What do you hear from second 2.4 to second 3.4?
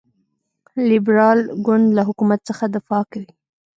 څخه دفاع کوي.